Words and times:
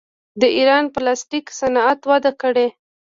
د 0.41 0.43
ایران 0.57 0.85
پلاستیک 0.95 1.45
صنعت 1.59 1.99
وده 2.09 2.31
کړې. 2.41 2.67